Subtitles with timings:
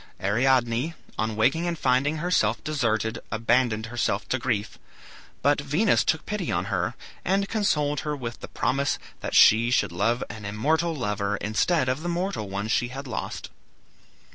[0.19, 4.79] Ariadne, on waking and finding herself deserted, abandoned herself to grief.
[5.43, 9.91] But Venus took pity on her, and consoled her with the promise that she should
[9.91, 13.51] have an immortal lover, instead of the mortal one she had lost.